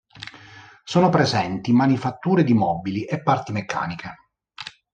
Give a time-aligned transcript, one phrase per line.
[0.83, 4.15] Sono presenti manifatture di mobili e parti meccaniche.